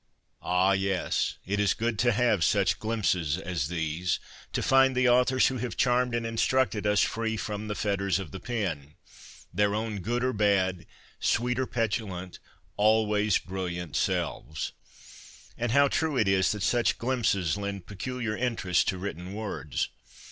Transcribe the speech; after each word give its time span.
Ah, 0.41 0.71
yes! 0.71 1.37
it 1.45 1.59
is 1.59 1.75
good 1.75 1.99
to 1.99 2.11
have 2.11 2.43
such 2.43 2.79
glimpses 2.79 3.37
as 3.37 3.67
these, 3.67 4.19
to 4.51 4.63
find 4.63 4.97
the 4.97 5.07
authors 5.07 5.45
who 5.45 5.57
have 5.59 5.77
charmed 5.77 6.15
and 6.15 6.25
instructed 6.25 6.87
us 6.87 7.01
free 7.03 7.37
from 7.37 7.67
the' 7.67 7.75
fetters 7.85 8.17
of 8.17 8.31
the 8.31 8.39
pen 8.39 8.95
'—their 9.53 9.75
own 9.75 9.99
good 9.99 10.23
or 10.23 10.33
bad, 10.33 10.87
sweet 11.19 11.59
or 11.59 11.67
petulant, 11.67 12.39
always 12.77 13.37
brilliant 13.37 13.95
selves. 13.95 14.71
And 15.55 15.71
how 15.71 15.87
true 15.87 16.17
it 16.17 16.27
is 16.27 16.51
that 16.53 16.63
such 16.63 16.97
glimpses 16.97 17.55
lend 17.55 17.85
peculiar 17.85 18.35
interest 18.35 18.87
to 18.87 18.97
written 18.97 19.35
words 19.35 19.89